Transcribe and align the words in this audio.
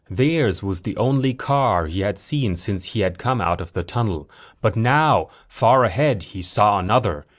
Theirs 0.09 0.63
was 0.63 0.81
the 0.81 0.97
only 0.97 1.35
car 1.35 1.85
he 1.85 1.99
had 1.99 2.17
seen 2.17 2.55
since 2.55 2.93
he'd 2.93 3.19
come 3.19 3.39
out 3.39 3.61
of 3.61 3.73
the 3.73 3.83
tunnel. 3.83 4.27
But 4.59 4.75
now, 4.75 5.29
far 5.47 5.83
ahead, 5.83 6.23
he 6.23 6.41
saw 6.41 6.79
another. 6.79 7.27